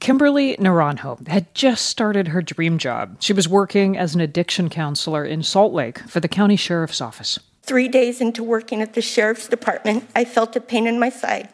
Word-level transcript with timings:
Kimberly 0.00 0.56
Naranjo 0.56 1.26
had 1.28 1.54
just 1.54 1.86
started 1.86 2.28
her 2.28 2.42
dream 2.42 2.78
job. 2.78 3.16
She 3.20 3.32
was 3.32 3.48
working 3.48 3.96
as 3.96 4.14
an 4.14 4.20
addiction 4.20 4.68
counselor 4.68 5.24
in 5.24 5.42
Salt 5.42 5.72
Lake 5.72 5.98
for 6.00 6.20
the 6.20 6.28
county 6.28 6.56
sheriff's 6.56 7.00
office. 7.00 7.38
Three 7.62 7.88
days 7.88 8.20
into 8.20 8.42
working 8.42 8.82
at 8.82 8.92
the 8.92 9.00
sheriff's 9.00 9.48
department, 9.48 10.08
I 10.14 10.26
felt 10.26 10.56
a 10.56 10.60
pain 10.60 10.86
in 10.86 10.98
my 10.98 11.08
side. 11.08 11.48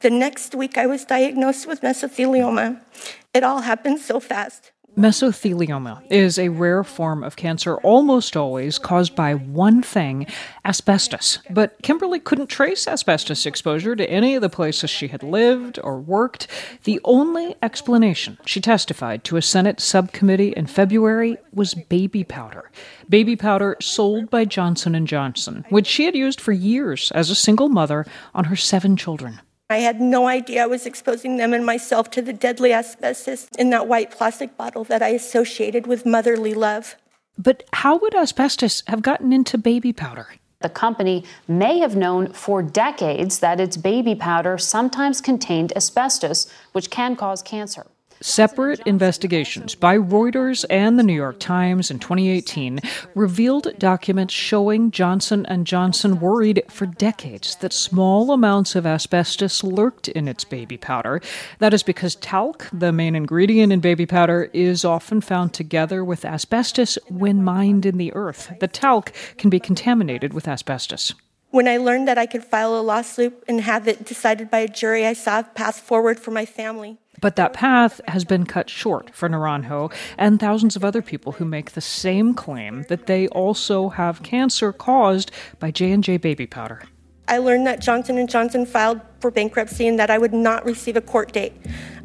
The 0.00 0.10
next 0.10 0.54
week, 0.54 0.76
I 0.76 0.86
was 0.86 1.04
diagnosed 1.04 1.66
with 1.66 1.80
mesothelioma. 1.80 2.82
It 3.32 3.42
all 3.42 3.62
happened 3.62 4.00
so 4.00 4.20
fast. 4.20 4.70
Mesothelioma 4.98 6.02
is 6.10 6.40
a 6.40 6.48
rare 6.48 6.82
form 6.82 7.22
of 7.22 7.36
cancer, 7.36 7.76
almost 7.76 8.36
always 8.36 8.80
caused 8.80 9.14
by 9.14 9.32
one 9.32 9.80
thing 9.80 10.26
asbestos. 10.64 11.38
But 11.48 11.80
Kimberly 11.82 12.18
couldn't 12.18 12.48
trace 12.48 12.88
asbestos 12.88 13.46
exposure 13.46 13.94
to 13.94 14.10
any 14.10 14.34
of 14.34 14.42
the 14.42 14.48
places 14.48 14.90
she 14.90 15.06
had 15.06 15.22
lived 15.22 15.78
or 15.84 16.00
worked. 16.00 16.48
The 16.82 17.00
only 17.04 17.54
explanation 17.62 18.38
she 18.44 18.60
testified 18.60 19.22
to 19.22 19.36
a 19.36 19.42
Senate 19.42 19.80
subcommittee 19.80 20.52
in 20.56 20.66
February 20.66 21.36
was 21.52 21.74
baby 21.74 22.24
powder. 22.24 22.68
Baby 23.08 23.36
powder 23.36 23.76
sold 23.80 24.30
by 24.30 24.46
Johnson 24.46 25.06
& 25.06 25.06
Johnson, 25.06 25.64
which 25.68 25.86
she 25.86 26.06
had 26.06 26.16
used 26.16 26.40
for 26.40 26.50
years 26.50 27.12
as 27.12 27.30
a 27.30 27.36
single 27.36 27.68
mother 27.68 28.04
on 28.34 28.46
her 28.46 28.56
seven 28.56 28.96
children. 28.96 29.38
I 29.70 29.78
had 29.78 30.00
no 30.00 30.26
idea 30.26 30.62
I 30.62 30.66
was 30.66 30.86
exposing 30.86 31.36
them 31.36 31.52
and 31.52 31.66
myself 31.66 32.10
to 32.12 32.22
the 32.22 32.32
deadly 32.32 32.72
asbestos 32.72 33.48
in 33.58 33.68
that 33.68 33.86
white 33.86 34.10
plastic 34.10 34.56
bottle 34.56 34.84
that 34.84 35.02
I 35.02 35.08
associated 35.08 35.86
with 35.86 36.06
motherly 36.06 36.54
love. 36.54 36.96
But 37.36 37.64
how 37.74 37.98
would 37.98 38.14
asbestos 38.14 38.82
have 38.86 39.02
gotten 39.02 39.30
into 39.30 39.58
baby 39.58 39.92
powder? 39.92 40.28
The 40.60 40.70
company 40.70 41.24
may 41.46 41.80
have 41.80 41.94
known 41.94 42.32
for 42.32 42.62
decades 42.62 43.40
that 43.40 43.60
its 43.60 43.76
baby 43.76 44.14
powder 44.14 44.56
sometimes 44.56 45.20
contained 45.20 45.74
asbestos, 45.76 46.50
which 46.72 46.90
can 46.90 47.14
cause 47.14 47.42
cancer. 47.42 47.86
Separate 48.20 48.80
investigations 48.80 49.76
by 49.76 49.96
Reuters 49.96 50.64
and 50.68 50.98
the 50.98 51.04
New 51.04 51.14
York 51.14 51.38
Times 51.38 51.88
in 51.88 52.00
2018 52.00 52.80
revealed 53.14 53.78
documents 53.78 54.34
showing 54.34 54.90
Johnson 54.90 55.46
& 55.54 55.64
Johnson 55.64 56.18
worried 56.18 56.64
for 56.68 56.86
decades 56.86 57.54
that 57.56 57.72
small 57.72 58.32
amounts 58.32 58.74
of 58.74 58.86
asbestos 58.86 59.62
lurked 59.62 60.08
in 60.08 60.26
its 60.26 60.42
baby 60.42 60.76
powder. 60.76 61.20
That 61.60 61.72
is 61.72 61.84
because 61.84 62.16
talc, 62.16 62.66
the 62.72 62.90
main 62.92 63.14
ingredient 63.14 63.72
in 63.72 63.78
baby 63.78 64.06
powder, 64.06 64.50
is 64.52 64.84
often 64.84 65.20
found 65.20 65.54
together 65.54 66.04
with 66.04 66.24
asbestos 66.24 66.98
when 67.08 67.44
mined 67.44 67.86
in 67.86 67.98
the 67.98 68.12
earth. 68.14 68.52
The 68.58 68.66
talc 68.66 69.12
can 69.36 69.48
be 69.48 69.60
contaminated 69.60 70.32
with 70.32 70.48
asbestos. 70.48 71.14
When 71.50 71.68
I 71.68 71.76
learned 71.76 72.08
that 72.08 72.18
I 72.18 72.26
could 72.26 72.44
file 72.44 72.78
a 72.78 72.82
lawsuit 72.82 73.42
and 73.48 73.60
have 73.60 73.86
it 73.86 74.04
decided 74.04 74.50
by 74.50 74.58
a 74.58 74.68
jury, 74.68 75.06
I 75.06 75.12
saw 75.12 75.38
a 75.38 75.44
path 75.44 75.78
forward 75.78 76.18
for 76.18 76.30
my 76.30 76.44
family. 76.44 76.98
But 77.20 77.36
that 77.36 77.52
path 77.52 78.00
has 78.08 78.24
been 78.24 78.46
cut 78.46 78.70
short 78.70 79.14
for 79.14 79.28
Naranjo 79.28 79.92
and 80.16 80.38
thousands 80.38 80.76
of 80.76 80.84
other 80.84 81.02
people 81.02 81.32
who 81.32 81.44
make 81.44 81.72
the 81.72 81.80
same 81.80 82.34
claim 82.34 82.84
that 82.88 83.06
they 83.06 83.28
also 83.28 83.88
have 83.88 84.22
cancer 84.22 84.72
caused 84.72 85.30
by 85.58 85.70
J&J 85.70 86.18
baby 86.18 86.46
powder. 86.46 86.82
I 87.26 87.38
learned 87.38 87.66
that 87.66 87.80
Johnson 87.80 88.26
& 88.26 88.28
Johnson 88.28 88.64
filed 88.64 89.00
for 89.20 89.30
bankruptcy 89.30 89.86
and 89.86 89.98
that 89.98 90.10
I 90.10 90.18
would 90.18 90.32
not 90.32 90.64
receive 90.64 90.96
a 90.96 91.00
court 91.00 91.32
date. 91.32 91.52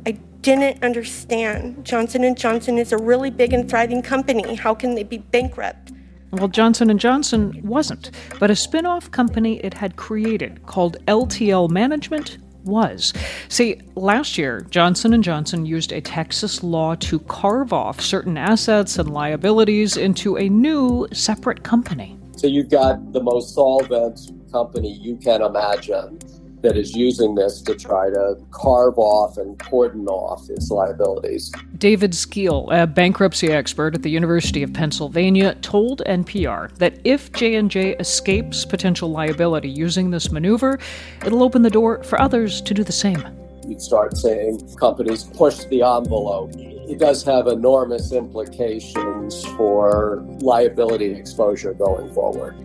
I 0.05 0.11
didn't 0.41 0.83
understand. 0.83 1.85
Johnson 1.85 2.35
& 2.35 2.37
Johnson 2.37 2.77
is 2.77 2.91
a 2.91 2.97
really 2.97 3.29
big 3.29 3.53
and 3.53 3.69
thriving 3.69 4.01
company. 4.01 4.55
How 4.55 4.73
can 4.75 4.95
they 4.95 5.03
be 5.03 5.19
bankrupt? 5.19 5.93
Well, 6.31 6.47
Johnson 6.49 6.97
& 6.97 6.99
Johnson 6.99 7.61
wasn't, 7.63 8.09
but 8.39 8.49
a 8.49 8.55
spin-off 8.55 9.11
company 9.11 9.63
it 9.63 9.75
had 9.75 9.95
created 9.95 10.65
called 10.65 10.97
LTL 11.05 11.69
Management 11.69 12.39
was. 12.65 13.13
See, 13.49 13.81
last 13.95 14.37
year, 14.37 14.61
Johnson 14.69 15.21
& 15.21 15.23
Johnson 15.23 15.65
used 15.65 15.91
a 15.91 16.01
Texas 16.01 16.63
law 16.63 16.95
to 16.95 17.19
carve 17.19 17.73
off 17.73 18.01
certain 18.01 18.37
assets 18.37 18.97
and 18.97 19.13
liabilities 19.13 19.97
into 19.97 20.37
a 20.37 20.49
new 20.49 21.07
separate 21.13 21.63
company. 21.63 22.17
So 22.35 22.47
you've 22.47 22.69
got 22.69 23.13
the 23.13 23.21
most 23.21 23.53
solvent 23.53 24.19
company 24.51 24.91
you 24.91 25.15
can 25.17 25.41
imagine 25.41 26.19
that 26.63 26.77
is 26.77 26.95
using 26.95 27.35
this 27.35 27.61
to 27.61 27.75
try 27.75 28.09
to 28.09 28.37
carve 28.51 28.97
off 28.97 29.37
and 29.37 29.59
cordon 29.59 30.07
off 30.07 30.49
its 30.49 30.71
liabilities. 30.71 31.51
David 31.77 32.15
Skeel, 32.15 32.69
a 32.71 32.87
bankruptcy 32.87 33.49
expert 33.49 33.93
at 33.93 34.01
the 34.01 34.09
University 34.09 34.63
of 34.63 34.73
Pennsylvania, 34.73 35.55
told 35.55 36.01
NPR 36.07 36.73
that 36.77 36.99
if 37.03 37.31
J&J 37.33 37.97
escapes 37.97 38.65
potential 38.65 39.11
liability 39.11 39.69
using 39.69 40.09
this 40.09 40.31
maneuver, 40.31 40.79
it'll 41.25 41.43
open 41.43 41.61
the 41.61 41.69
door 41.69 42.01
for 42.03 42.19
others 42.19 42.61
to 42.61 42.73
do 42.73 42.83
the 42.83 42.91
same. 42.91 43.23
You'd 43.67 43.81
start 43.81 44.17
saying 44.17 44.75
companies 44.77 45.25
push 45.25 45.65
the 45.65 45.81
envelope. 45.83 46.51
It 46.55 46.99
does 46.99 47.23
have 47.23 47.47
enormous 47.47 48.11
implications 48.11 49.45
for 49.57 50.25
liability 50.39 51.11
exposure 51.11 51.73
going 51.73 52.13
forward. 52.13 52.55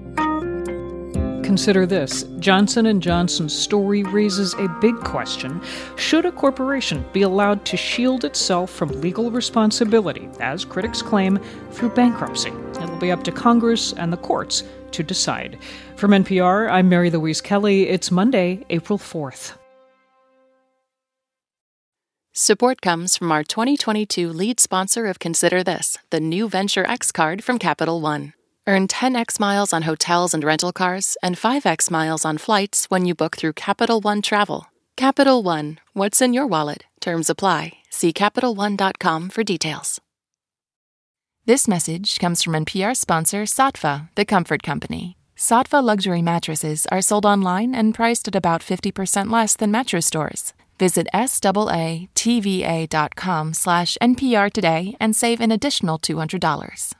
Consider 1.48 1.86
this. 1.86 2.24
Johnson 2.40 3.00
& 3.00 3.00
Johnson's 3.00 3.54
story 3.54 4.02
raises 4.02 4.52
a 4.52 4.68
big 4.82 4.94
question. 4.96 5.62
Should 5.96 6.26
a 6.26 6.30
corporation 6.30 7.02
be 7.14 7.22
allowed 7.22 7.64
to 7.64 7.76
shield 7.78 8.26
itself 8.26 8.70
from 8.70 9.00
legal 9.00 9.30
responsibility, 9.30 10.28
as 10.40 10.66
critics 10.66 11.00
claim, 11.00 11.38
through 11.70 11.94
bankruptcy? 11.94 12.52
It'll 12.72 12.98
be 12.98 13.10
up 13.10 13.24
to 13.24 13.32
Congress 13.32 13.94
and 13.94 14.12
the 14.12 14.18
courts 14.18 14.62
to 14.90 15.02
decide. 15.02 15.58
From 15.96 16.10
NPR, 16.10 16.70
I'm 16.70 16.90
Mary 16.90 17.08
Louise 17.10 17.40
Kelly. 17.40 17.88
It's 17.88 18.10
Monday, 18.10 18.66
April 18.68 18.98
4th. 18.98 19.54
Support 22.34 22.82
comes 22.82 23.16
from 23.16 23.32
our 23.32 23.42
2022 23.42 24.28
lead 24.28 24.60
sponsor 24.60 25.06
of 25.06 25.18
Consider 25.18 25.64
This, 25.64 25.96
the 26.10 26.20
new 26.20 26.46
Venture 26.46 26.86
X 26.86 27.10
card 27.10 27.42
from 27.42 27.58
Capital 27.58 28.02
One. 28.02 28.34
Earn 28.68 28.86
10x 28.86 29.40
miles 29.40 29.72
on 29.72 29.82
hotels 29.82 30.34
and 30.34 30.44
rental 30.44 30.72
cars 30.74 31.16
and 31.22 31.36
5x 31.36 31.90
miles 31.90 32.26
on 32.26 32.36
flights 32.36 32.84
when 32.90 33.06
you 33.06 33.14
book 33.14 33.34
through 33.38 33.54
Capital 33.54 34.00
One 34.00 34.20
Travel. 34.20 34.66
Capital 34.94 35.42
One, 35.42 35.80
what's 35.94 36.20
in 36.20 36.34
your 36.34 36.46
wallet? 36.46 36.84
Terms 37.00 37.30
apply. 37.30 37.72
See 37.88 38.12
CapitalOne.com 38.12 39.30
for 39.30 39.42
details. 39.42 40.02
This 41.46 41.66
message 41.66 42.18
comes 42.18 42.42
from 42.42 42.52
NPR 42.52 42.94
sponsor 42.94 43.44
Saatva, 43.44 44.10
the 44.16 44.26
comfort 44.26 44.62
company. 44.62 45.16
Saatva 45.34 45.82
luxury 45.82 46.20
mattresses 46.20 46.84
are 46.92 47.00
sold 47.00 47.24
online 47.24 47.74
and 47.74 47.94
priced 47.94 48.28
at 48.28 48.36
about 48.36 48.60
50% 48.60 49.32
less 49.32 49.56
than 49.56 49.70
mattress 49.70 50.04
stores. 50.04 50.52
Visit 50.78 51.08
SAATVA.com 51.14 52.04
slash 53.54 53.96
NPR 54.02 54.52
today 54.52 54.94
and 55.00 55.16
save 55.16 55.40
an 55.40 55.52
additional 55.52 55.98
$200. 55.98 56.97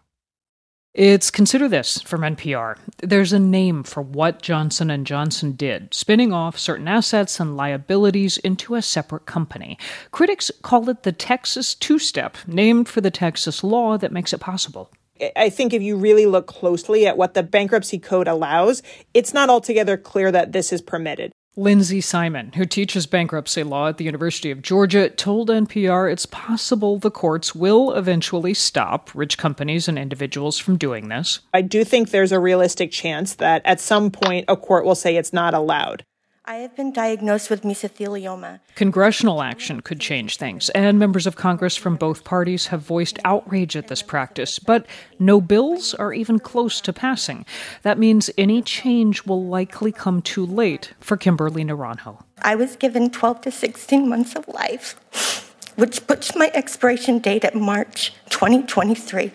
It's 0.95 1.31
consider 1.31 1.69
this 1.69 2.01
from 2.01 2.23
NPR. 2.23 2.77
There's 3.03 3.33
a 3.33 3.39
name 3.39 3.85
for 3.85 4.03
what 4.03 4.41
Johnson 4.41 5.05
& 5.05 5.07
Johnson 5.07 5.53
did, 5.53 5.93
spinning 5.93 6.33
off 6.33 6.59
certain 6.59 6.89
assets 6.89 7.39
and 7.39 7.57
liabilities 7.57 8.39
into 8.39 8.75
a 8.75 8.83
separate 8.83 9.27
company. 9.27 9.79
Critics 10.11 10.51
call 10.63 10.89
it 10.89 11.03
the 11.03 11.13
Texas 11.13 11.75
two-step, 11.75 12.39
named 12.47 12.89
for 12.89 13.03
the 13.03 13.11
Texas 13.11 13.63
law 13.63 13.99
that 13.99 14.13
makes 14.13 14.33
it 14.33 14.41
possible. 14.41 14.91
I 15.37 15.51
think 15.51 15.75
if 15.75 15.83
you 15.83 15.97
really 15.97 16.27
look 16.27 16.47
closely 16.47 17.07
at 17.07 17.19
what 17.19 17.35
the 17.35 17.43
bankruptcy 17.43 17.99
code 17.99 18.27
allows, 18.27 18.83
it's 19.13 19.35
not 19.35 19.51
altogether 19.51 19.97
clear 19.97 20.33
that 20.33 20.53
this 20.53 20.73
is 20.73 20.81
permitted. 20.81 21.33
Lindsay 21.59 22.01
Simon, 22.01 22.53
who 22.55 22.65
teaches 22.65 23.07
bankruptcy 23.07 23.65
law 23.65 23.89
at 23.89 23.97
the 23.97 24.05
University 24.05 24.53
of 24.53 24.63
Georgia, 24.63 25.11
told 25.11 25.49
NPR 25.49 26.09
it's 26.09 26.25
possible 26.25 27.01
the 27.01 27.11
courts 27.11 27.53
will 27.53 27.93
eventually 27.95 28.55
stop 28.55 29.11
rich 29.13 29.37
companies 29.37 29.89
and 29.89 29.99
individuals 29.99 30.61
from 30.61 30.77
doing 30.77 31.09
this. 31.09 31.41
I 31.53 31.63
do 31.63 31.83
think 31.83 32.11
there's 32.11 32.31
a 32.31 32.39
realistic 32.39 32.93
chance 32.93 33.35
that 33.35 33.63
at 33.65 33.81
some 33.81 34.13
point 34.13 34.45
a 34.47 34.57
court 34.57 34.85
will 34.85 34.95
say 34.95 35.17
it's 35.17 35.33
not 35.33 35.53
allowed. 35.53 36.05
I 36.49 36.63
have 36.63 36.75
been 36.75 36.93
diagnosed 36.93 37.51
with 37.51 37.61
mesothelioma. 37.61 38.61
Congressional 38.75 39.43
action 39.43 39.83
could 39.83 40.01
change 40.01 40.39
things, 40.39 40.71
and 40.71 40.99
members 40.99 41.27
of 41.27 41.37
Congress 41.37 41.77
from 41.77 41.97
both 41.97 42.25
parties 42.25 42.69
have 42.69 42.81
voiced 42.81 43.19
outrage 43.23 43.77
at 43.77 43.89
this 43.89 44.01
practice, 44.01 44.59
but 44.59 44.87
no 45.19 45.43
bills 45.43 45.93
are 45.93 46.15
even 46.15 46.39
close 46.39 46.81
to 46.81 46.91
passing. 46.91 47.45
That 47.83 47.99
means 47.99 48.31
any 48.39 48.63
change 48.63 49.27
will 49.27 49.45
likely 49.45 49.93
come 49.93 50.23
too 50.23 50.47
late 50.47 50.95
for 51.01 51.19
Kimberly 51.19 51.65
Naranjo. 51.65 52.23
I 52.41 52.55
was 52.55 52.77
given 52.77 53.11
12 53.11 53.43
to 53.43 53.51
16 53.51 54.09
months 54.09 54.35
of 54.35 54.49
life, 54.49 55.53
which 55.77 56.07
puts 56.07 56.35
my 56.35 56.51
expiration 56.55 57.19
date 57.19 57.45
at 57.45 57.57
March 57.57 58.15
2023, 58.31 59.33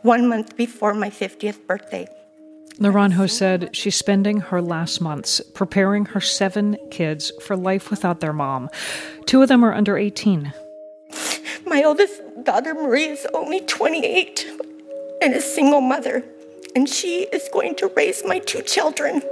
one 0.00 0.26
month 0.26 0.56
before 0.56 0.94
my 0.94 1.10
50th 1.10 1.66
birthday. 1.66 2.08
Naranjo 2.78 3.30
said 3.30 3.74
she's 3.74 3.94
spending 3.94 4.40
her 4.40 4.60
last 4.60 5.00
months 5.00 5.40
preparing 5.54 6.06
her 6.06 6.20
seven 6.20 6.76
kids 6.90 7.30
for 7.40 7.56
life 7.56 7.90
without 7.90 8.20
their 8.20 8.32
mom. 8.32 8.68
Two 9.26 9.42
of 9.42 9.48
them 9.48 9.64
are 9.64 9.72
under 9.72 9.96
18. 9.96 10.52
My 11.66 11.82
oldest 11.84 12.20
daughter, 12.42 12.74
Marie, 12.74 13.06
is 13.06 13.26
only 13.32 13.60
28 13.60 14.46
and 15.22 15.34
a 15.34 15.40
single 15.40 15.80
mother, 15.80 16.24
and 16.74 16.88
she 16.88 17.22
is 17.32 17.48
going 17.52 17.76
to 17.76 17.86
raise 17.96 18.24
my 18.24 18.40
two 18.40 18.62
children 18.62 19.22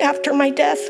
after 0.00 0.32
my 0.32 0.50
death. 0.50 0.80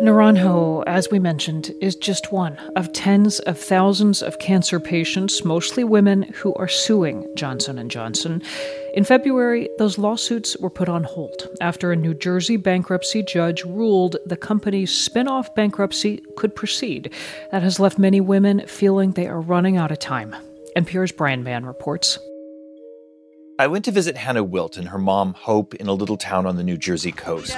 Naranjo, 0.00 0.84
as 0.86 1.10
we 1.10 1.18
mentioned, 1.18 1.72
is 1.80 1.96
just 1.96 2.30
one 2.30 2.56
of 2.76 2.92
tens 2.92 3.40
of 3.40 3.58
thousands 3.58 4.22
of 4.22 4.38
cancer 4.38 4.78
patients, 4.78 5.44
mostly 5.44 5.82
women, 5.82 6.22
who 6.34 6.54
are 6.54 6.68
suing 6.68 7.26
Johnson 7.34 7.88
& 7.88 7.90
Johnson. 7.90 8.40
In 8.94 9.02
February, 9.02 9.68
those 9.78 9.98
lawsuits 9.98 10.56
were 10.58 10.70
put 10.70 10.88
on 10.88 11.02
hold 11.02 11.48
after 11.60 11.90
a 11.90 11.96
New 11.96 12.14
Jersey 12.14 12.56
bankruptcy 12.56 13.24
judge 13.24 13.64
ruled 13.64 14.16
the 14.24 14.36
company's 14.36 14.92
spin-off 14.96 15.52
bankruptcy 15.56 16.22
could 16.36 16.54
proceed. 16.54 17.12
That 17.50 17.64
has 17.64 17.80
left 17.80 17.98
many 17.98 18.20
women 18.20 18.68
feeling 18.68 19.10
they 19.10 19.26
are 19.26 19.40
running 19.40 19.76
out 19.76 19.90
of 19.90 19.98
time. 19.98 20.36
NPR's 20.76 21.10
Brian 21.10 21.42
Mann 21.42 21.66
reports. 21.66 22.20
I 23.58 23.66
went 23.66 23.84
to 23.86 23.90
visit 23.90 24.16
Hannah 24.16 24.44
Wilt 24.44 24.76
and 24.76 24.90
her 24.90 24.98
mom, 24.98 25.34
Hope, 25.34 25.74
in 25.74 25.88
a 25.88 25.92
little 25.92 26.16
town 26.16 26.46
on 26.46 26.54
the 26.54 26.62
New 26.62 26.76
Jersey 26.76 27.10
coast. 27.10 27.56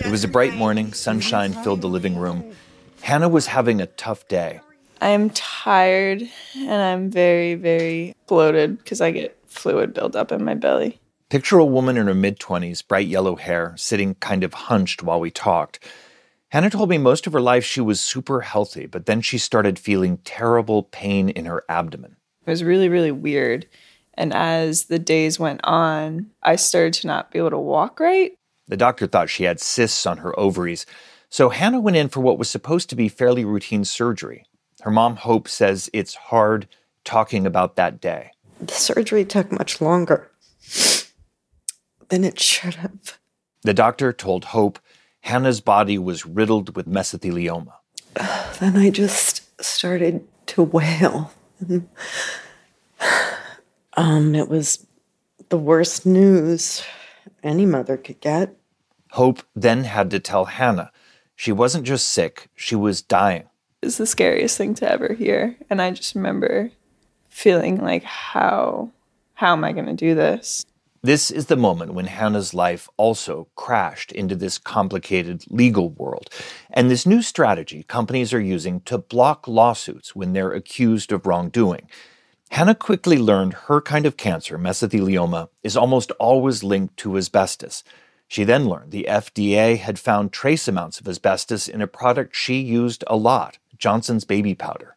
It 0.00 0.10
was 0.10 0.24
a 0.24 0.28
bright 0.28 0.54
morning, 0.54 0.92
sunshine 0.94 1.52
filled 1.52 1.82
the 1.82 1.88
living 1.88 2.16
room. 2.16 2.54
Hannah 3.02 3.28
was 3.28 3.46
having 3.46 3.80
a 3.80 3.86
tough 3.86 4.26
day. 4.28 4.60
I'm 5.00 5.30
tired 5.30 6.22
and 6.56 6.82
I'm 6.82 7.10
very, 7.10 7.54
very 7.54 8.14
bloated 8.26 8.78
because 8.78 9.00
I 9.00 9.10
get 9.10 9.38
fluid 9.46 9.92
buildup 9.92 10.32
in 10.32 10.42
my 10.44 10.54
belly. 10.54 10.98
Picture 11.28 11.58
a 11.58 11.64
woman 11.64 11.96
in 11.96 12.06
her 12.06 12.14
mid 12.14 12.40
20s, 12.40 12.86
bright 12.86 13.06
yellow 13.06 13.36
hair, 13.36 13.74
sitting 13.76 14.14
kind 14.16 14.42
of 14.42 14.54
hunched 14.54 15.02
while 15.02 15.20
we 15.20 15.30
talked. 15.30 15.78
Hannah 16.48 16.70
told 16.70 16.88
me 16.88 16.98
most 16.98 17.26
of 17.26 17.32
her 17.32 17.40
life 17.40 17.64
she 17.64 17.80
was 17.80 18.00
super 18.00 18.40
healthy, 18.40 18.86
but 18.86 19.06
then 19.06 19.20
she 19.20 19.38
started 19.38 19.78
feeling 19.78 20.18
terrible 20.24 20.82
pain 20.84 21.28
in 21.28 21.44
her 21.44 21.62
abdomen. 21.68 22.16
It 22.46 22.50
was 22.50 22.64
really, 22.64 22.88
really 22.88 23.12
weird. 23.12 23.66
And 24.14 24.32
as 24.34 24.86
the 24.86 24.98
days 24.98 25.38
went 25.38 25.60
on, 25.62 26.30
I 26.42 26.56
started 26.56 26.94
to 26.94 27.06
not 27.06 27.30
be 27.30 27.38
able 27.38 27.50
to 27.50 27.58
walk 27.58 28.00
right. 28.00 28.32
The 28.70 28.76
doctor 28.76 29.08
thought 29.08 29.28
she 29.28 29.42
had 29.44 29.58
cysts 29.58 30.06
on 30.06 30.18
her 30.18 30.38
ovaries, 30.38 30.86
so 31.28 31.48
Hannah 31.48 31.80
went 31.80 31.96
in 31.96 32.08
for 32.08 32.20
what 32.20 32.38
was 32.38 32.48
supposed 32.48 32.88
to 32.90 32.96
be 32.96 33.08
fairly 33.08 33.44
routine 33.44 33.84
surgery. 33.84 34.46
Her 34.82 34.92
mom, 34.92 35.16
Hope, 35.16 35.48
says 35.48 35.90
it's 35.92 36.14
hard 36.14 36.68
talking 37.04 37.46
about 37.46 37.74
that 37.74 38.00
day. 38.00 38.30
The 38.60 38.72
surgery 38.72 39.24
took 39.24 39.50
much 39.50 39.80
longer 39.80 40.30
than 42.10 42.22
it 42.22 42.38
should 42.38 42.74
have. 42.76 43.18
The 43.62 43.74
doctor 43.74 44.12
told 44.12 44.46
Hope 44.46 44.78
Hannah's 45.22 45.60
body 45.60 45.98
was 45.98 46.24
riddled 46.24 46.76
with 46.76 46.86
mesothelioma. 46.86 47.72
Then 48.60 48.76
I 48.76 48.90
just 48.90 49.42
started 49.60 50.28
to 50.46 50.62
wail. 50.62 51.32
um, 53.96 54.34
it 54.36 54.48
was 54.48 54.86
the 55.48 55.58
worst 55.58 56.06
news 56.06 56.84
any 57.42 57.66
mother 57.66 57.96
could 57.96 58.20
get. 58.20 58.54
Hope 59.12 59.42
then 59.54 59.84
had 59.84 60.10
to 60.10 60.20
tell 60.20 60.46
Hannah 60.46 60.92
she 61.36 61.52
wasn't 61.52 61.86
just 61.86 62.10
sick, 62.10 62.48
she 62.54 62.76
was 62.76 63.00
dying. 63.00 63.44
It's 63.80 63.96
the 63.96 64.06
scariest 64.06 64.58
thing 64.58 64.74
to 64.74 64.92
ever 64.92 65.14
hear. 65.14 65.56
And 65.70 65.80
I 65.80 65.90
just 65.90 66.14
remember 66.14 66.70
feeling 67.30 67.80
like, 67.80 68.02
how, 68.02 68.90
how 69.32 69.54
am 69.54 69.64
I 69.64 69.72
going 69.72 69.86
to 69.86 69.94
do 69.94 70.14
this? 70.14 70.66
This 71.02 71.30
is 71.30 71.46
the 71.46 71.56
moment 71.56 71.94
when 71.94 72.08
Hannah's 72.08 72.52
life 72.52 72.90
also 72.98 73.48
crashed 73.54 74.12
into 74.12 74.36
this 74.36 74.58
complicated 74.58 75.44
legal 75.48 75.88
world. 75.88 76.28
And 76.70 76.90
this 76.90 77.06
new 77.06 77.22
strategy 77.22 77.84
companies 77.84 78.34
are 78.34 78.40
using 78.40 78.82
to 78.82 78.98
block 78.98 79.48
lawsuits 79.48 80.14
when 80.14 80.34
they're 80.34 80.52
accused 80.52 81.10
of 81.10 81.24
wrongdoing. 81.24 81.88
Hannah 82.50 82.74
quickly 82.74 83.16
learned 83.16 83.54
her 83.54 83.80
kind 83.80 84.04
of 84.04 84.18
cancer, 84.18 84.58
mesothelioma, 84.58 85.48
is 85.62 85.74
almost 85.74 86.10
always 86.20 86.62
linked 86.62 86.98
to 86.98 87.16
asbestos. 87.16 87.82
She 88.30 88.44
then 88.44 88.68
learned 88.68 88.92
the 88.92 89.08
FDA 89.08 89.76
had 89.76 89.98
found 89.98 90.32
trace 90.32 90.68
amounts 90.68 91.00
of 91.00 91.08
asbestos 91.08 91.66
in 91.66 91.82
a 91.82 91.88
product 91.88 92.36
she 92.36 92.60
used 92.60 93.02
a 93.08 93.16
lot 93.16 93.58
Johnson's 93.76 94.24
baby 94.24 94.54
powder. 94.54 94.96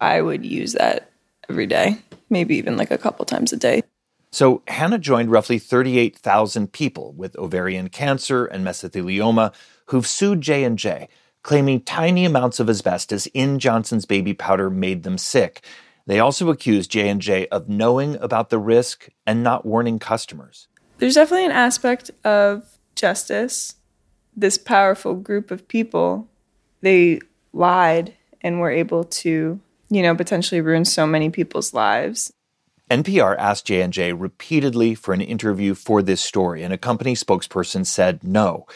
I 0.00 0.20
would 0.20 0.44
use 0.44 0.72
that 0.72 1.08
every 1.48 1.68
day, 1.68 1.98
maybe 2.28 2.56
even 2.56 2.76
like 2.76 2.90
a 2.90 2.98
couple 2.98 3.24
times 3.24 3.52
a 3.52 3.56
day. 3.56 3.84
So 4.32 4.62
Hannah 4.66 4.98
joined 4.98 5.30
roughly 5.30 5.60
38,000 5.60 6.72
people 6.72 7.12
with 7.12 7.38
ovarian 7.38 7.88
cancer 7.88 8.46
and 8.46 8.66
mesothelioma 8.66 9.54
who've 9.86 10.06
sued 10.06 10.40
J&J, 10.40 11.08
claiming 11.44 11.82
tiny 11.82 12.24
amounts 12.24 12.58
of 12.58 12.68
asbestos 12.68 13.26
in 13.26 13.60
Johnson's 13.60 14.06
baby 14.06 14.34
powder 14.34 14.70
made 14.70 15.04
them 15.04 15.18
sick. 15.18 15.64
They 16.06 16.18
also 16.18 16.50
accused 16.50 16.90
J&J 16.90 17.46
of 17.46 17.68
knowing 17.68 18.16
about 18.16 18.50
the 18.50 18.58
risk 18.58 19.08
and 19.24 19.44
not 19.44 19.64
warning 19.64 20.00
customers. 20.00 20.66
There's 20.98 21.14
definitely 21.14 21.46
an 21.46 21.52
aspect 21.52 22.10
of 22.24 22.71
justice. 22.94 23.76
This 24.36 24.58
powerful 24.58 25.14
group 25.14 25.50
of 25.50 25.68
people, 25.68 26.28
they 26.80 27.20
lied 27.52 28.14
and 28.40 28.60
were 28.60 28.70
able 28.70 29.04
to, 29.04 29.60
you 29.90 30.02
know, 30.02 30.14
potentially 30.14 30.60
ruin 30.60 30.84
so 30.84 31.06
many 31.06 31.30
people's 31.30 31.74
lives. 31.74 32.32
NPR 32.90 33.36
asked 33.38 33.66
J&J 33.66 34.12
repeatedly 34.12 34.94
for 34.94 35.14
an 35.14 35.20
interview 35.20 35.74
for 35.74 36.02
this 36.02 36.20
story, 36.20 36.62
and 36.62 36.72
a 36.72 36.78
company 36.78 37.14
spokesperson 37.14 37.86
said 37.86 38.22
no. 38.22 38.66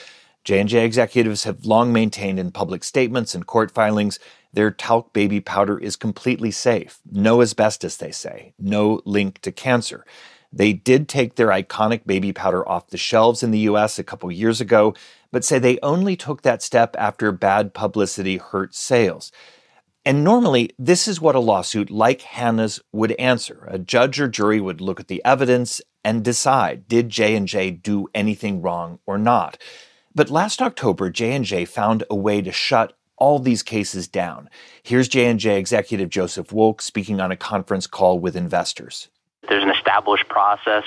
J&J 0.45 0.85
executives 0.85 1.45
have 1.45 1.67
long 1.67 1.93
maintained 1.93 2.39
in 2.39 2.53
public 2.53 2.85
statements 2.85 3.35
and 3.35 3.47
court 3.47 3.71
filings 3.71 4.19
their 4.57 4.71
talc 4.71 5.13
baby 5.13 5.39
powder 5.39 5.79
is 5.79 5.97
completely 5.97 6.51
safe. 6.51 6.99
No 7.13 7.43
asbestos, 7.43 7.99
they 7.99 8.11
say. 8.11 8.55
No 8.59 9.03
link 9.05 9.43
to 9.43 9.53
cancer. 9.53 10.07
They 10.57 10.73
did 10.73 11.07
take 11.07 11.35
their 11.35 11.49
iconic 11.49 12.07
baby 12.07 12.33
powder 12.33 12.67
off 12.67 12.89
the 12.89 12.97
shelves 12.97 13.43
in 13.43 13.51
the 13.51 13.59
US 13.71 13.99
a 13.99 14.05
couple 14.05 14.33
years 14.33 14.59
ago, 14.59 14.95
but 15.31 15.45
say 15.45 15.59
they 15.59 15.79
only 15.83 16.17
took 16.17 16.41
that 16.43 16.63
step 16.63 16.97
after 16.99 17.31
bad 17.31 17.75
publicity 17.75 18.39
hurt 18.39 18.75
sales. 18.75 19.31
And 20.07 20.25
normally, 20.25 20.71
this 20.79 21.07
is 21.07 21.21
what 21.21 21.35
a 21.35 21.41
lawsuit 21.41 21.91
like 21.91 22.23
Hannah's 22.23 22.81
would 22.91 23.13
answer. 23.13 23.67
A 23.69 23.79
judge 23.79 24.19
or 24.19 24.29
jury 24.29 24.61
would 24.61 24.81
look 24.81 24.99
at 24.99 25.09
the 25.09 25.23
evidence 25.27 25.83
and 26.03 26.25
decide 26.25 26.89
did 26.89 27.11
J&J 27.11 27.73
do 27.73 28.09
anything 28.15 28.63
wrong 28.63 28.99
or 29.05 29.19
not. 29.19 29.59
But 30.15 30.31
last 30.31 30.63
October, 30.63 31.11
J&J 31.11 31.67
found 31.67 32.05
a 32.09 32.15
way 32.15 32.41
to 32.41 32.53
shut 32.53 32.95
all 33.19 33.41
these 33.41 33.63
cases 33.63 34.09
down. 34.09 34.49
Here's 34.83 35.09
J&J 35.09 35.59
executive 35.59 36.09
Joseph 36.09 36.49
Wolk 36.49 36.81
speaking 36.81 37.21
on 37.21 37.31
a 37.31 37.37
conference 37.37 37.87
call 37.87 38.19
with 38.19 38.37
investors. 38.37 39.09
There's 39.49 39.63
an 39.63 39.71
established 39.71 40.29
process 40.29 40.85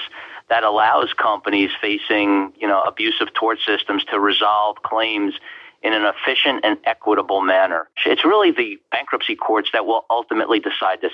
that 0.50 0.63
allows 0.63 1.13
companies 1.13 1.69
facing, 1.80 2.54
you 2.60 2.68
know, 2.68 2.81
abusive 2.81 3.34
tort 3.34 3.60
systems 3.66 4.04
to 4.06 4.19
resolve 4.19 4.78
claims 4.84 5.35
in 5.81 5.94
an 5.94 6.04
efficient 6.04 6.66
and 6.66 6.78
equitable 6.83 7.42
manner. 7.42 7.90
It's 8.06 8.26
really 8.26 8.52
the 8.52 8.78
bankruptcy 8.92 9.35
courts 9.35 9.69
that 9.74 9.85
will 9.85 10.06
ultimately 10.09 10.59
decide 10.59 11.00
this. 11.02 11.14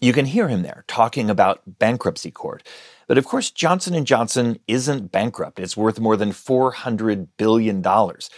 You 0.00 0.12
can 0.12 0.26
hear 0.26 0.48
him 0.48 0.62
there 0.62 0.84
talking 0.86 1.30
about 1.30 1.62
bankruptcy 1.66 2.30
court. 2.30 2.62
But 3.08 3.18
of 3.18 3.24
course 3.24 3.50
Johnson 3.50 4.04
& 4.04 4.06
Johnson 4.06 4.58
isn't 4.68 5.10
bankrupt. 5.10 5.58
It's 5.58 5.76
worth 5.76 5.98
more 5.98 6.16
than 6.16 6.32
400 6.32 7.36
billion 7.36 7.80
dollars. 7.80 8.30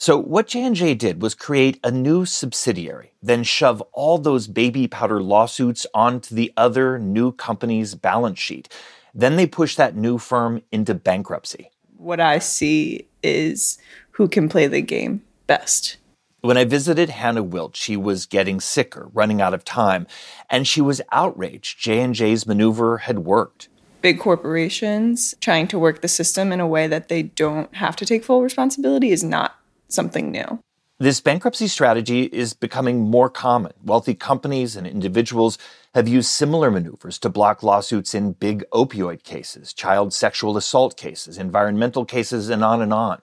So 0.00 0.16
what 0.16 0.46
J&J 0.46 0.94
did 0.94 1.20
was 1.20 1.34
create 1.34 1.78
a 1.84 1.90
new 1.90 2.24
subsidiary, 2.24 3.12
then 3.22 3.42
shove 3.42 3.82
all 3.92 4.16
those 4.16 4.46
baby 4.46 4.88
powder 4.88 5.22
lawsuits 5.22 5.86
onto 5.92 6.34
the 6.34 6.50
other 6.56 6.98
new 6.98 7.32
company's 7.32 7.94
balance 7.94 8.38
sheet. 8.38 8.74
Then 9.12 9.36
they 9.36 9.46
push 9.46 9.76
that 9.76 9.96
new 9.96 10.16
firm 10.16 10.62
into 10.72 10.94
bankruptcy. 10.94 11.68
What 11.98 12.18
I 12.18 12.38
see 12.38 13.08
is 13.22 13.76
who 14.12 14.26
can 14.26 14.48
play 14.48 14.66
the 14.66 14.80
game 14.80 15.22
best. 15.46 15.98
When 16.40 16.56
I 16.56 16.64
visited 16.64 17.10
Hannah 17.10 17.42
Wilt, 17.42 17.76
she 17.76 17.94
was 17.94 18.24
getting 18.24 18.58
sicker, 18.58 19.10
running 19.12 19.42
out 19.42 19.52
of 19.52 19.66
time, 19.66 20.06
and 20.48 20.66
she 20.66 20.80
was 20.80 21.02
outraged 21.12 21.78
J&J's 21.78 22.46
maneuver 22.46 22.96
had 22.96 23.18
worked. 23.18 23.68
Big 24.00 24.18
corporations 24.18 25.34
trying 25.42 25.68
to 25.68 25.78
work 25.78 26.00
the 26.00 26.08
system 26.08 26.52
in 26.52 26.60
a 26.60 26.66
way 26.66 26.86
that 26.86 27.08
they 27.08 27.22
don't 27.22 27.74
have 27.74 27.96
to 27.96 28.06
take 28.06 28.24
full 28.24 28.42
responsibility 28.42 29.10
is 29.10 29.22
not 29.22 29.59
something 29.92 30.30
new. 30.30 30.62
This 30.98 31.20
bankruptcy 31.20 31.66
strategy 31.66 32.24
is 32.24 32.52
becoming 32.52 33.00
more 33.00 33.30
common. 33.30 33.72
Wealthy 33.82 34.14
companies 34.14 34.76
and 34.76 34.86
individuals 34.86 35.56
have 35.94 36.06
used 36.06 36.28
similar 36.28 36.70
maneuvers 36.70 37.18
to 37.20 37.30
block 37.30 37.62
lawsuits 37.62 38.14
in 38.14 38.32
big 38.32 38.64
opioid 38.70 39.22
cases, 39.22 39.72
child 39.72 40.12
sexual 40.12 40.58
assault 40.58 40.98
cases, 40.98 41.38
environmental 41.38 42.04
cases, 42.04 42.50
and 42.50 42.62
on 42.62 42.82
and 42.82 42.92
on. 42.92 43.22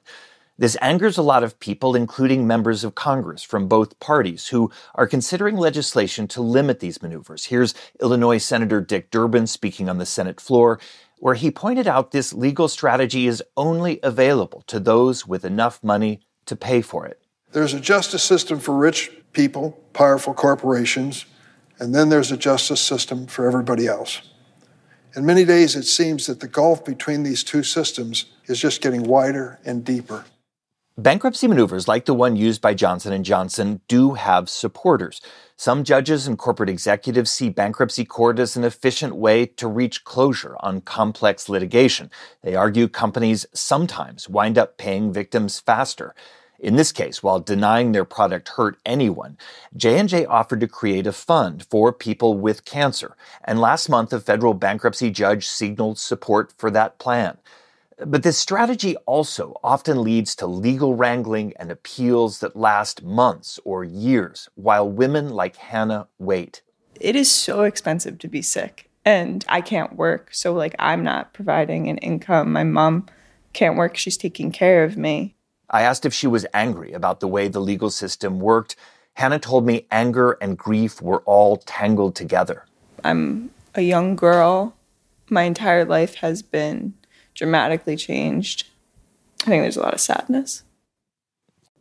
This 0.57 0.75
angers 0.81 1.19
a 1.19 1.21
lot 1.21 1.43
of 1.43 1.59
people, 1.59 1.95
including 1.95 2.47
members 2.47 2.83
of 2.83 2.95
Congress 2.95 3.43
from 3.43 3.67
both 3.67 3.99
parties, 3.99 4.47
who 4.47 4.71
are 4.95 5.05
considering 5.05 5.55
legislation 5.55 6.27
to 6.29 6.41
limit 6.41 6.79
these 6.79 6.99
maneuvers. 7.03 7.45
Here's 7.45 7.75
Illinois 8.01 8.39
Senator 8.39 8.81
Dick 8.81 9.11
Durbin 9.11 9.45
speaking 9.45 9.87
on 9.87 9.99
the 9.99 10.05
Senate 10.07 10.41
floor, 10.41 10.79
where 11.19 11.35
he 11.35 11.51
pointed 11.51 11.87
out 11.87 12.09
this 12.09 12.33
legal 12.33 12.67
strategy 12.67 13.27
is 13.27 13.43
only 13.55 13.99
available 14.01 14.63
to 14.65 14.79
those 14.79 15.27
with 15.27 15.45
enough 15.45 15.83
money 15.83 16.21
to 16.47 16.55
pay 16.55 16.81
for 16.81 17.05
it. 17.05 17.19
There's 17.51 17.73
a 17.73 17.79
justice 17.79 18.23
system 18.23 18.59
for 18.59 18.75
rich 18.75 19.11
people, 19.31 19.79
powerful 19.93 20.33
corporations, 20.33 21.25
and 21.79 21.93
then 21.93 22.09
there's 22.09 22.31
a 22.31 22.37
justice 22.37 22.81
system 22.81 23.27
for 23.27 23.47
everybody 23.47 23.87
else. 23.87 24.21
In 25.15 25.25
many 25.25 25.45
days, 25.45 25.75
it 25.75 25.83
seems 25.83 26.25
that 26.25 26.39
the 26.39 26.47
gulf 26.47 26.83
between 26.83 27.23
these 27.23 27.43
two 27.43 27.63
systems 27.63 28.25
is 28.45 28.59
just 28.59 28.81
getting 28.81 29.03
wider 29.03 29.59
and 29.65 29.83
deeper. 29.83 30.25
Bankruptcy 30.99 31.47
maneuvers 31.47 31.87
like 31.87 32.05
the 32.05 32.13
one 32.15 32.35
used 32.35 32.59
by 32.59 32.73
Johnson 32.73 33.23
& 33.23 33.23
Johnson 33.23 33.81
do 33.87 34.15
have 34.15 34.49
supporters. 34.49 35.21
Some 35.55 35.83
judges 35.83 36.25
and 36.25 36.39
corporate 36.39 36.71
executives 36.71 37.29
see 37.29 37.49
bankruptcy 37.49 38.03
court 38.03 38.39
as 38.39 38.57
an 38.57 38.63
efficient 38.63 39.15
way 39.15 39.45
to 39.45 39.67
reach 39.67 40.03
closure 40.03 40.57
on 40.59 40.81
complex 40.81 41.49
litigation. 41.49 42.09
They 42.41 42.55
argue 42.55 42.87
companies 42.87 43.45
sometimes 43.53 44.27
wind 44.27 44.57
up 44.57 44.79
paying 44.79 45.13
victims 45.13 45.59
faster. 45.59 46.15
In 46.57 46.77
this 46.77 46.91
case, 46.91 47.21
while 47.21 47.39
denying 47.39 47.91
their 47.91 48.03
product 48.03 48.49
hurt 48.49 48.79
anyone, 48.83 49.37
J&J 49.75 50.25
offered 50.25 50.61
to 50.61 50.67
create 50.67 51.05
a 51.05 51.11
fund 51.11 51.63
for 51.69 51.93
people 51.93 52.39
with 52.39 52.65
cancer, 52.65 53.15
and 53.43 53.61
last 53.61 53.87
month 53.87 54.11
a 54.13 54.19
federal 54.19 54.55
bankruptcy 54.55 55.11
judge 55.11 55.45
signaled 55.45 55.99
support 55.99 56.55
for 56.57 56.71
that 56.71 56.97
plan. 56.97 57.37
But 58.05 58.21
this 58.21 58.37
strategy 58.37 58.95
also 59.07 59.59
often 59.63 60.03
leads 60.03 60.35
to 60.35 60.45
legal 60.45 60.93
wrangling 60.93 61.53
and 61.59 61.71
appeals 61.71 62.39
that 62.39 62.55
last 62.55 63.03
months 63.03 63.59
or 63.65 63.83
years 63.83 64.49
while 64.53 64.87
women 64.87 65.29
like 65.29 65.55
Hannah 65.55 66.07
wait. 66.19 66.61
It 66.99 67.15
is 67.15 67.31
so 67.31 67.63
expensive 67.63 68.19
to 68.19 68.27
be 68.27 68.41
sick, 68.43 68.89
and 69.03 69.43
I 69.49 69.61
can't 69.61 69.95
work. 69.95 70.29
So, 70.31 70.53
like, 70.53 70.75
I'm 70.77 71.03
not 71.03 71.33
providing 71.33 71.87
an 71.89 71.97
income. 71.97 72.53
My 72.53 72.63
mom 72.63 73.07
can't 73.53 73.77
work, 73.77 73.97
she's 73.97 74.17
taking 74.17 74.51
care 74.51 74.83
of 74.83 74.95
me. 74.95 75.35
I 75.69 75.81
asked 75.81 76.05
if 76.05 76.13
she 76.13 76.27
was 76.27 76.45
angry 76.53 76.93
about 76.93 77.19
the 77.19 77.27
way 77.27 77.47
the 77.47 77.59
legal 77.59 77.89
system 77.89 78.39
worked. 78.39 78.75
Hannah 79.13 79.39
told 79.39 79.65
me 79.65 79.87
anger 79.89 80.37
and 80.39 80.55
grief 80.57 81.01
were 81.01 81.21
all 81.21 81.57
tangled 81.57 82.15
together. 82.15 82.65
I'm 83.03 83.49
a 83.73 83.81
young 83.81 84.15
girl. 84.15 84.75
My 85.29 85.43
entire 85.43 85.83
life 85.83 86.15
has 86.15 86.43
been 86.43 86.93
dramatically 87.37 87.95
changed. 87.95 88.67
I 89.43 89.45
think 89.45 89.63
there's 89.63 89.77
a 89.77 89.81
lot 89.81 89.93
of 89.93 90.01
sadness. 90.01 90.63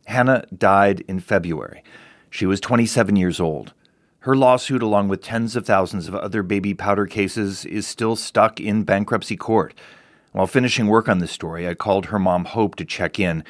Hannah 0.05 0.45
died 0.55 1.03
in 1.07 1.19
February. 1.19 1.83
She 2.29 2.45
was 2.45 2.61
27 2.61 3.17
years 3.17 3.41
old. 3.41 3.73
Her 4.19 4.35
lawsuit, 4.35 4.81
along 4.81 5.07
with 5.09 5.21
tens 5.21 5.55
of 5.55 5.65
thousands 5.65 6.07
of 6.07 6.15
other 6.15 6.43
baby 6.43 6.73
powder 6.73 7.05
cases, 7.05 7.65
is 7.65 7.87
still 7.87 8.15
stuck 8.15 8.59
in 8.59 8.83
bankruptcy 8.83 9.35
court. 9.35 9.73
While 10.31 10.47
finishing 10.47 10.87
work 10.87 11.09
on 11.09 11.19
this 11.19 11.31
story, 11.31 11.67
I 11.67 11.73
called 11.73 12.07
her 12.07 12.19
mom 12.19 12.45
Hope 12.45 12.75
to 12.75 12.85
check 12.85 13.19
in, 13.19 13.43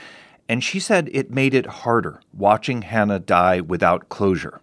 and 0.48 0.64
she 0.64 0.80
said 0.80 1.10
it 1.12 1.30
made 1.30 1.54
it 1.54 1.66
harder 1.66 2.22
watching 2.34 2.84
Hannah 2.84 3.20
die 3.20 3.60
without 3.60 4.10
closure. 4.10 4.62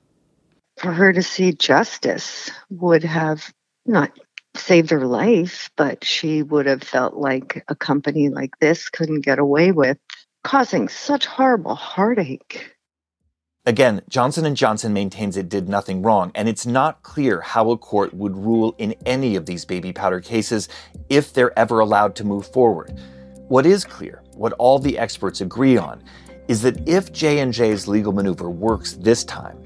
For 0.78 0.92
her 0.92 1.12
to 1.12 1.22
see 1.22 1.52
justice 1.52 2.50
would 2.70 3.04
have 3.04 3.52
not 3.86 4.16
saved 4.56 4.90
her 4.90 5.06
life, 5.06 5.70
but 5.76 6.04
she 6.04 6.42
would 6.42 6.66
have 6.66 6.82
felt 6.82 7.14
like 7.14 7.64
a 7.68 7.75
company 7.75 8.28
like 8.28 8.58
this 8.61 8.88
couldn't 8.88 9.25
get 9.25 9.38
away 9.38 9.73
with 9.73 9.99
causing 10.42 10.88
such 10.88 11.26
horrible 11.26 11.75
heartache. 11.75 12.70
Again, 13.66 14.02
Johnson 14.11 14.54
& 14.54 14.56
Johnson 14.56 14.92
maintains 14.92 15.38
it 15.38 15.49
did 15.49 15.70
nothing 15.70 16.02
wrong, 16.02 16.30
and 16.34 16.50
it's 16.50 16.66
not 16.66 17.02
clear 17.02 17.40
how 17.40 17.70
a 17.70 17.78
court 17.78 18.12
would 18.12 18.37
rule 18.37 18.75
in 18.76 18.94
any 19.06 19.37
of 19.37 19.46
these 19.46 19.64
baby 19.64 19.90
powder 19.90 20.20
cases 20.20 20.68
if 21.08 21.32
they're 21.32 21.58
ever 21.58 21.80
allowed 21.80 22.14
to 22.16 22.25
move 22.25 22.46
forward. 22.46 22.92
What 23.49 23.64
is 23.64 23.84
clear, 23.84 24.23
what 24.34 24.52
all 24.54 24.78
the 24.78 24.99
experts 24.99 25.40
agree 25.40 25.78
on, 25.78 26.04
is 26.46 26.61
that 26.61 26.87
if 26.87 27.11
J&J's 27.11 27.88
legal 27.88 28.12
maneuver 28.12 28.50
works 28.50 28.92
this 28.94 29.25
time, 29.25 29.58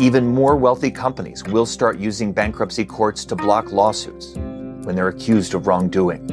even 0.00 0.26
more 0.26 0.56
wealthy 0.56 0.90
companies 0.90 1.44
will 1.44 1.66
start 1.66 1.98
using 1.98 2.32
bankruptcy 2.32 2.84
courts 2.84 3.24
to 3.26 3.36
block 3.36 3.70
lawsuits 3.70 4.34
when 4.34 4.96
they're 4.96 5.08
accused 5.08 5.54
of 5.54 5.66
wrongdoing. 5.66 6.26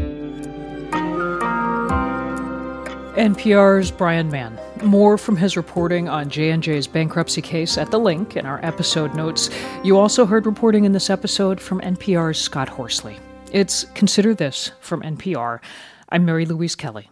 NPR's 3.17 3.91
Brian 3.91 4.29
Mann. 4.29 4.59
More 4.83 5.17
from 5.17 5.35
his 5.35 5.57
reporting 5.57 6.07
on 6.07 6.29
J&J's 6.29 6.85
bankruptcy 6.85 7.41
case 7.41 7.77
at 7.77 7.89
the 7.89 7.99
link 7.99 8.37
in 8.37 8.45
our 8.45 8.63
episode 8.63 9.15
notes. 9.15 9.49
You 9.83 9.97
also 9.97 10.25
heard 10.25 10.45
reporting 10.45 10.85
in 10.85 10.91
this 10.91 11.09
episode 11.09 11.59
from 11.59 11.81
NPR's 11.81 12.39
Scott 12.39 12.69
Horsley. 12.69 13.17
It's 13.51 13.85
Consider 13.95 14.35
This 14.35 14.71
from 14.81 15.01
NPR. 15.01 15.59
I'm 16.09 16.25
Mary 16.25 16.45
Louise 16.45 16.75
Kelly. 16.75 17.09